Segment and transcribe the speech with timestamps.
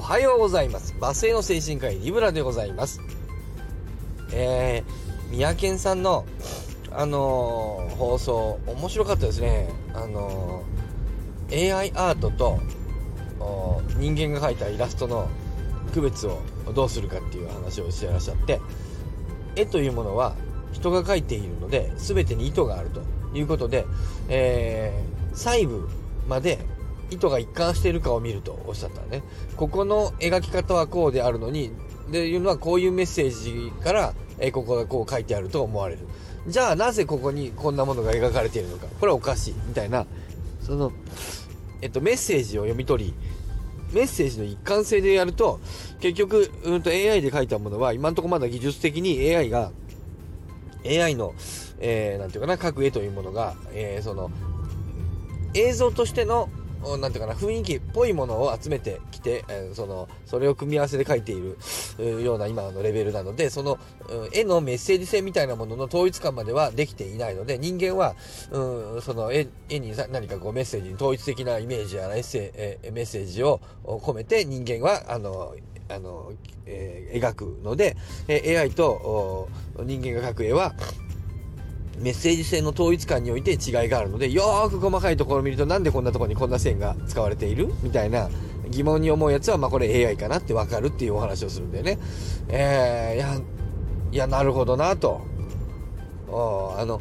[0.00, 0.96] おはようございます。
[0.98, 3.02] バスへの精神科医リブラでございます。
[4.32, 6.24] えー、三宅さんの、
[6.90, 9.68] あのー、放送、面白かったですね。
[9.92, 12.60] あのー、AI アートと、
[13.98, 15.28] 人間が描いたイラストの
[15.92, 16.40] 区別を
[16.74, 18.58] どうするかっていう話をしてらっしゃって、
[19.54, 20.34] 絵というものは
[20.72, 23.02] 人が描いているので、全てに意図があると
[23.34, 23.84] いうことで、
[24.30, 25.90] えー、細部
[26.26, 26.58] まで
[27.10, 29.22] 意図が一貫しているかを見るとおっしゃったね。
[29.56, 31.72] ここの描き方はこうであるのに、
[32.10, 36.06] でいうのはこういうメッセージから、えここがこう書いてあると思われる。
[36.46, 38.86] じゃあなぜここにこんなものが描かれているのか。
[38.98, 39.54] これはおかしい。
[39.66, 40.06] みたいな、
[40.62, 40.92] その、
[41.82, 43.14] えっと、メッセージを読み取り、
[43.92, 45.60] メッセージの一貫性でやると、
[46.00, 49.72] 結局、うんと AI で書いたものは、今んとこまだ技術的に AI が、
[50.86, 51.34] AI の、
[51.80, 54.30] えー、なんていうかな、各絵というものが、えー、その、
[55.54, 56.48] 映像としての
[56.98, 63.78] なんていうかな、雰囲気っぽいものを集めてきて、えー、その、それを組み合わせで描いているような今のレベルなので、その、
[64.32, 68.14] 絵のメッセージ性みたいなものの統一感まではできていないので、人間は、
[68.50, 75.54] うん、その絵絵に何かこうメッセージに統一的なイメージやエッセ、えメッセージを込めて人間は、あの、
[75.88, 76.32] あの、
[76.66, 77.96] えー、描くので、
[78.28, 80.74] え AI と人間が描く絵は、
[82.00, 83.56] メッセージ性の統一感において違い
[83.88, 87.72] があるので、よーく細かいところを見るとなんでこんなとこにこんな線が使われている？
[87.82, 88.28] みたいな
[88.70, 91.98] 疑問に思うやつは、まあこれ AI かなってわかるっていうお話をするんだよね。
[92.48, 93.40] えー、いや、
[94.12, 95.20] いや、なるほどなと。
[96.28, 97.00] あの、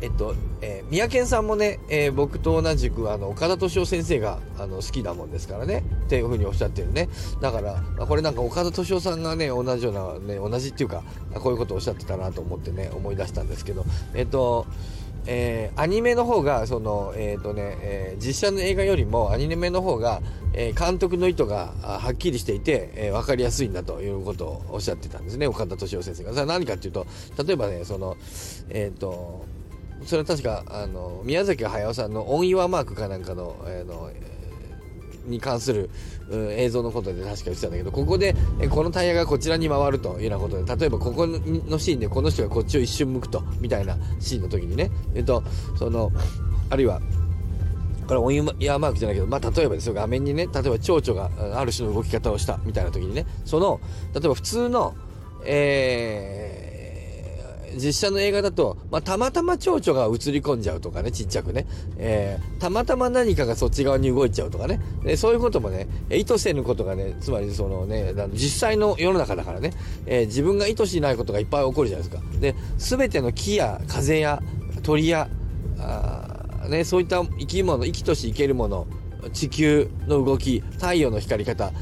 [0.00, 7.08] えっと、えー、三宅さんもね、えー、僕と同じく、あの、岡田敏夫先生が、あの、好きだもんですからね、っていうふうにおっしゃってるね。
[7.40, 14.66] だから、これなんか岡田敏夫さんがね、同じような、ね、同じっていうか、こういうことをおっしゃってたなと思ってね、思い出したんですけど、えっと、
[15.24, 20.20] えー、アニメの方が、その、えっ、ー、とね、えー、実写の映画よりもアニメの方が、
[20.54, 26.30] え監督の意図がはっきりしていて、え分かりやすいんだということをおっしゃってたんですね、岡田敏夫先生が。
[26.30, 27.06] それは何かっていうと、
[27.42, 28.18] 例えばね、その、
[28.68, 29.46] えっ、と、
[30.04, 34.10] それは確か、あの、宮崎駿さんのオン・イワマークかなんかの、えー、の、
[35.26, 35.90] に関する
[36.30, 38.34] う、映像のことで確か言ってたんだけど、ここで、
[38.70, 45.42] このタイヤがこちらに回るというようなことで、例えばここのシーンでこの人がこっちを一瞬向くと、みたいなシーンの時にね、えっと、
[45.78, 46.10] その、
[46.70, 47.00] あるいは、
[48.06, 53.80] これオンイヤーマークじゃないけど、まあ、例えばですよ、画面にね、例えば蝶々がある種の動き方をしたみたいな時にね、その、
[54.14, 54.94] 例えば普通の、
[55.44, 56.71] えー、
[57.76, 61.66] 実写の映画だと、まあ、たまたま蝶々が映り込んじゃうとかね、ちっちゃくね。
[61.96, 64.80] えー、たまたま何かがそっち側に動いちゃうとかね。
[65.02, 69.72] でそういうこともね、意図せぬことがね、つまりそのね、実際の世の中だからね、
[70.06, 72.22] えー、自分が意図しないことがいっぱい起こるじゃないですか。
[72.40, 74.42] で、すべての木や風や
[74.82, 75.28] 鳥や、
[75.78, 78.86] あね、そういった生き物、生きとし生けるもの、
[79.30, 81.72] 地球の動き、太陽の光り方、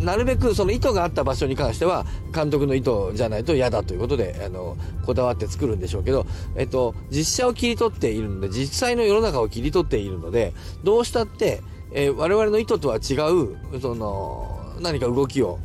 [0.00, 10.52] なるべくその意図があった場所に関しては、監督の意図じゃないと嫌だということで、あの、こだわって作るんでしょうけど、えっと、実写を切り取っているので、実際の世の中を切り取っているので、
[10.82, 11.62] どうしたって、
[11.92, 15.58] えー、我々の意図とは違う、その、何か動きを、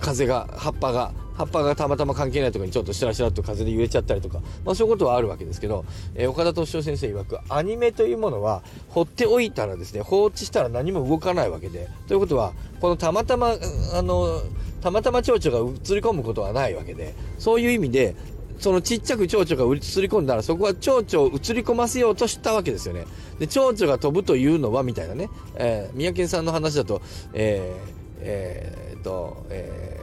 [0.00, 13.54] 風が、葉っぱが、葉っぱがたまたま関係ないとこにちょっとシラシラと風で揺れちゃったりとか、まあそういうことはあるわけですけど、えー、岡田敏夫先生曰く、アニメというものは、放っておいたらですね、放置したら何も動かないわけで、ということは、このたまたま、
[13.94, 14.40] あの、
[14.80, 18.16] たまたま蝶々が映り込むことはないわけで、そういう意味で、
[18.58, 23.04] そのちっちゃく蝶々が映り込んだら、そこは蝶々を映り込ませようとしたわけですよね。
[23.38, 27.02] で、蝶々が飛ぶというのは、みたいなね、えー、三宅さんの話だと、
[27.34, 29.95] えー、えー、っと、えー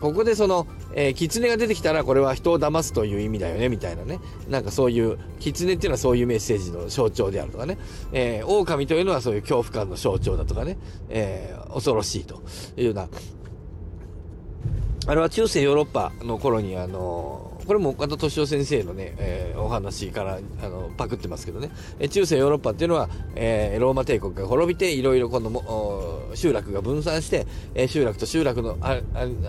[0.00, 4.18] ここでその、えー、狐が出てきたらこれは人を騙すという意味だよね、みたいなね。
[4.48, 7.78] なんかそういう、狐っていうのはそういうメッセージの象徴であるとかね。
[8.12, 10.78] えー、狼というのはそういう恐怖感の象徴だとかね。
[11.08, 12.42] えー、恐ろしいと
[12.76, 13.08] いうような。
[15.06, 21.70] あれは中世ヨーロッパの頃にあのこれも岡田敏夫先生のね、えー、お話からあのパクってますけどね、
[22.00, 27.46] え中世ヨーロッパっていうのは、えー、ローマ帝国が滅びて、いろいろ今度も集落が分散して、
[27.76, 28.76] え、集落と集落の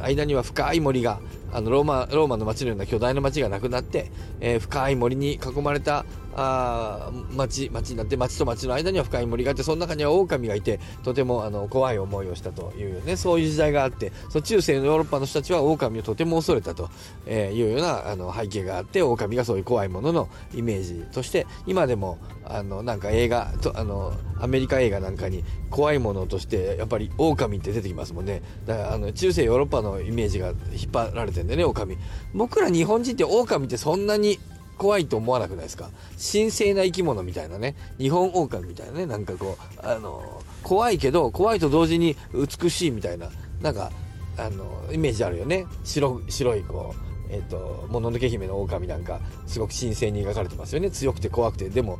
[0.03, 1.19] 間には深い森が、
[1.51, 6.05] あのローマローマの町のような巨大な町がなくなって、え、深い森に囲まれた
[6.35, 16.89] あ町町になって町と町の間には深い森があってその中には狼がいてとてもあの怖い思いをしたというねそういう時代があってそ中世のヨーロッパの人たちは狼をとても恐れたと
[17.29, 28.41] いうようなあの背景があって狼がそういう怖いもののイメージとして今でもあのなんか映画とあのアメリカ映画なんかに怖いものとしてやっぱり狼って出てきますもんね。
[28.65, 31.97] だからあの中世ヨーロッパのイメージが引っ張られてるんでね狼。
[32.33, 34.39] 僕ら日本人って狼ってそんなに
[34.81, 35.91] 怖いと思わなくないですか？
[36.17, 43.29] 神聖な生き物みたいなね日本狼みたいなねなんかこうあの怖いけど怖いと同時に美しいみたいな
[43.61, 43.91] なんか
[44.37, 50.91] あのイメージあるよね白白いこうえっ、と、もののけ姫の狼なんか、すごく神聖に描かれてますよね。
[50.91, 51.97] 強くて怖くて、でも、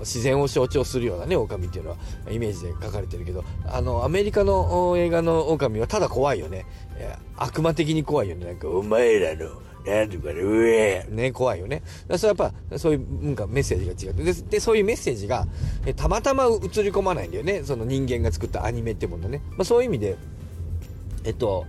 [0.00, 1.96] 自然を象徴するようなね、狼っていうのは、
[2.28, 6.66] イメージで描かれてるけど、あの、アメリカの映画の狼はただ怖いよね。
[7.36, 8.44] 悪魔的に怖いよね。
[8.44, 9.52] なんか、お前らの、
[9.86, 11.82] なんとかね、うえね、怖いよね。
[12.16, 14.24] それはやっぱ、そういう、なんかメッセージが違って。
[14.24, 15.46] で、でそういうメッセージが、
[15.96, 17.62] たまたま映り込まないんだよね。
[17.64, 19.42] その人間が作ったアニメってものね。
[19.50, 20.16] まあそういう意味で、
[21.24, 21.66] えっと、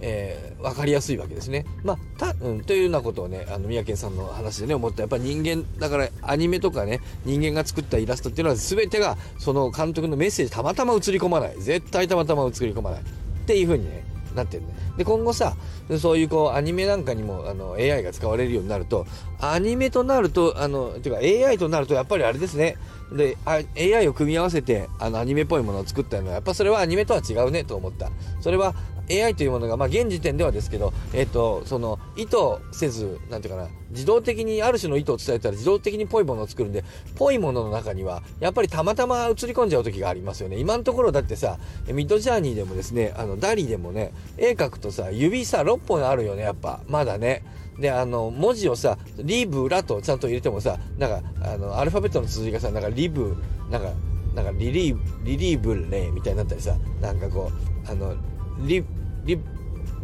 [0.00, 1.64] えー、分かりやすいわけですね。
[1.82, 5.02] まあ、た、うん、というようなことをね、あの、三宅さんの話でね、思った。
[5.02, 11.56] やっぱ人間、だからアニメとかね、人間が作ったイラストっていうのは全てが、その監督のメッセージたまたま映り込まない。
[11.58, 13.00] 絶対たまたま映り込まない。
[13.00, 13.04] っ
[13.46, 14.04] ていうふうにね、
[14.36, 14.74] なってるね。
[14.96, 15.56] で、今後さ、
[15.98, 19.06] そういうこう、アニメなんかにも、あの、AI が使われるようになると、
[19.40, 22.76] アニメとなると、あの、ていうか AI となると、やっぱりあれですね。
[23.12, 28.10] で、AI を組み合わせて、あの、アニメっぽいものを作ったのは、やっぱそれはアニメとは違うねと思った。
[28.40, 28.74] それは、
[29.10, 32.36] AI というものが、まあ、現時点ではですけど、えっ、と、その、意図
[32.72, 36.84] せず、なんていうかな、自動的にある種の意図を伝えたら自動的にぽいものを作るんで、
[37.16, 40.58] ぽいものの中には、やっぱりたまたま映り込んじゃう時がありますよね。
[40.58, 41.58] 今のところだってさ、
[41.88, 46.80] ミッドジャーニーでもですね、あの、ダリでもね、絵描くとさ、指さ、6本あるよね、やっぱ。
[46.88, 47.44] まだね。
[47.78, 53.36] で、あの、文字をさ、リブラとちゃんと入れてもさ、なんか、あの、アルファベットの綴りがさ、なんかリブ、
[53.70, 53.92] なんか、
[54.34, 57.50] なんかリリー、リリーブレみたいになったりさ、なんかこ
[57.86, 58.14] う、あの、
[58.58, 58.84] リ、
[59.24, 59.38] リ、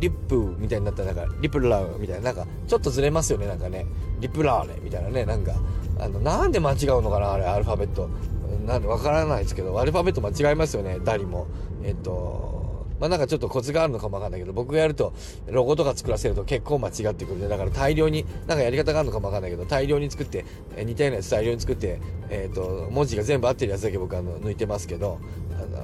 [0.00, 3.86] リップみたいになったらなんかリプラーみたいななんかちょっとずれますよねなんかね。
[4.20, 5.54] リプラーレみたいなねなんか。
[5.98, 8.08] あのなんで間違うのかなあれアルファベット。
[8.66, 11.46] なんでわからないですけどアルファベット間違いますよねダリも。
[11.84, 12.52] えっと
[13.02, 15.12] まあなんかちょっとコツがあるのかもわかんないけど、僕がやると、
[15.48, 20.44] ロゴとか作らせると結構間違ってくるんで、だから大量に、なんかやり方があるのかもわかんないけど、大量に作って、
[20.76, 22.00] え似たようなやつ大量に作って、
[22.30, 25.18] えっ、と、文字が全部合ってるやつだけ僕あの抜いてますけど、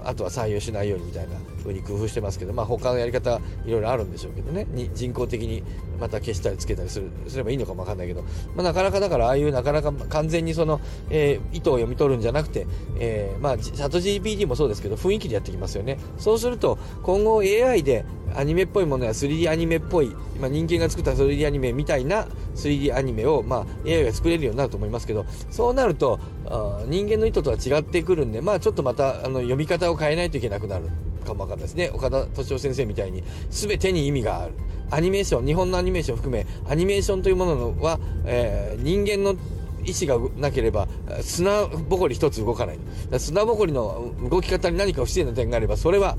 [0.05, 5.63] あとは採用しないようにみたいな風に工夫してますけど、まあ他のやり方いろいろあるんでしょうけどね、に人工的に
[6.01, 8.23] また消したりつけたりするすればいいのかもわかんないけど、
[8.55, 10.81] まあなかなかだからああいうなかなか完全にその、
[11.11, 12.67] えー、意図を読み取るんじゃなくて、
[12.99, 15.99] えー、まあチャット GPT もそうですけど雰囲気でやってきますよね。
[16.19, 18.05] そうすると今後 AI で
[18.37, 20.09] アニメっぽいものや 3D アニメっぽい、
[20.41, 30.87] まあ、人間が作った 3D アニメみたいな 3D アニメを、まあ、AI が作れるようになると思いますけどそうなるとあ人間の意図とは違ってくるんで、まあ、ちょっとまたあの読み方を変えないといけなくなる
[31.29, 31.91] かもわかんないですね。
[31.93, 34.55] 岡田敏夫先生みたいに全てに意味がある。
[34.91, 39.39] アニメーション日本のアニメーション含めアニメーションというものは、えー、人間の
[39.85, 40.89] 意志がなければ
[41.21, 42.79] 砂ぼこり一つ動かない。
[43.19, 46.17] 砂ぼこりの動き方に何か不自然な点があればそれは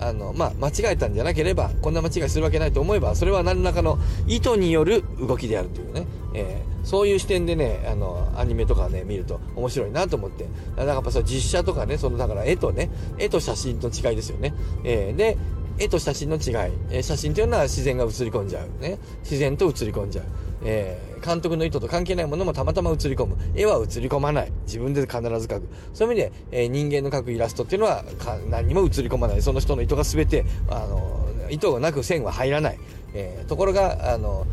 [0.00, 14.54] あの、まあ、間違えたんじゃなければ、こんな間違いするわけないと思えば、それは何らかの意図による動きであるというね、えー、そういう視点でね、あの、アニメとかね、見ると面白いなと思って、だからやっぱそ実写とかね、その、だから絵とね、絵と写真の違いですよね。
[14.84, 15.36] えー、で、
[15.78, 18.82] 絵と写真の違い、え、写真というのは自然が映り込んじゃう。
[18.82, 18.98] ね。
[19.22, 20.24] 自然と映り込んじゃう。
[20.64, 23.36] えー、監督の意図と関係ないものもたまたま映り込む。
[23.54, 24.52] 絵は映り込まない。
[24.66, 25.68] 自分で必ず描く。
[25.94, 28.04] そういう意味で、えー、人間の描くイラストっていうのは
[28.50, 29.42] 何にも映り込まない。
[29.42, 32.78] その人の意図が全て、あの、意図がなく線は入らない。
[33.14, 34.46] えー、ところが、あの、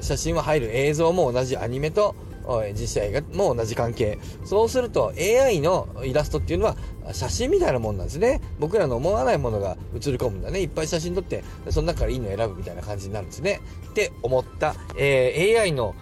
[0.00, 2.16] 写真は入る映像も同じアニメと
[2.72, 4.18] 実写映画も同じ関係。
[4.44, 6.76] そうすると AI のイラストっていうのは
[7.12, 8.40] 写真みたいなもんなんですね。
[8.58, 10.60] 僕らの思わないものが映り込むんだね。
[10.60, 13.60] いっぱい写真撮って、その中からいいの選ぶみたいな感じになるんですね。
[13.90, 15.94] って思った、えー、AI の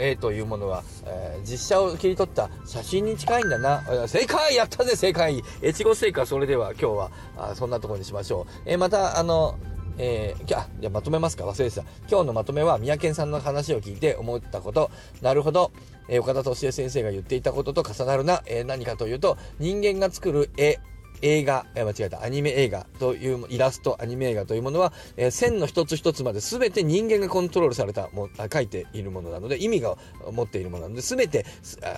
[0.00, 3.82] 絵というものは、えー、実写を切り取った写真に近いんだな。
[4.08, 8.52] 正解やったぜ正解越後製菓それでは今日はあそんなところにしましょう。
[8.66, 9.56] えー、また、あの、
[9.98, 11.82] えー、あ、じゃまとめますか忘れてた。
[12.08, 14.90] 今日のまとめは、三宅さんの話を聞いて思ったこと。
[15.22, 15.72] なるほど。
[16.08, 18.42] えー、岡田敏恵先生が言っていたことと重なるな。
[18.46, 20.78] えー、何かというと、人間が作る絵、
[21.24, 29.96] 映画、え間違えた、アニメ映画という、イラスト、アニメ映画というものは、え、線の一つ一つまで全て人間がコントロールされたも、書いているものなので、意味が
[30.30, 31.46] 持っているものなので、全て、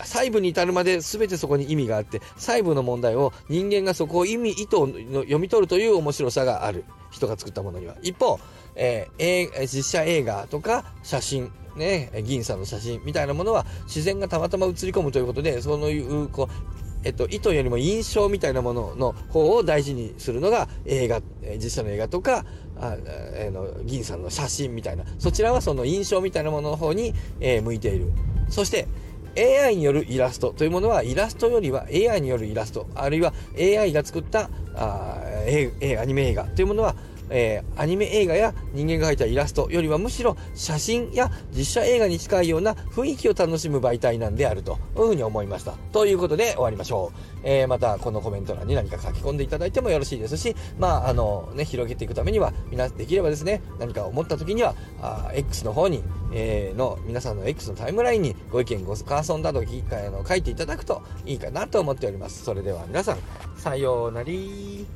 [0.04, 6.84] 細部に至るまで全てそこに意味があって、細部の問題を人間がそこを意味、意図を読み取るという面白さがある。
[7.10, 7.96] 人が作ったものには。
[8.02, 8.38] 一方、
[8.74, 21.22] えー、実写映画とか写真、ね、銀さんの写真みたいなものは自然がたまたま映り込むということで、そういう、こう、えっと、意図よりも印象みたいなものの方を大事にするのが映画、
[21.56, 22.44] 実写の映画とか、
[22.80, 28.10] あえー、の銀さんの写真みたいな、そちらはその印象みたいなものの方に、えー、向いている。
[28.48, 28.88] そして、
[29.38, 35.20] AI によるイラストというものは、イラストよりは AI によるイラスト、あるいは AI が作ったあ
[36.00, 36.96] アニメ映画というものは、
[37.30, 45.72] えー、アニメ映画や人間が描いたイラストよりはむしろ写真や実写映画に近いような雰囲気を楽しむ媒体なんであるというふうに思いました。
[45.92, 47.18] ということで終わりましょう。
[47.42, 56.02] えー、またこのコメント欄に何か書き込んでいただいてもよろしいですし、まあ、あのね、広げていくためには、みな、できればですね、何か思った時には、あ X の方に、
[56.32, 62.44] えー、の、皆さんの X のタイムラインにご意見、ご感想などあの書いていただくといいかなと思っております。
[62.44, 63.18] それでは皆さん、
[63.56, 64.86] さようなり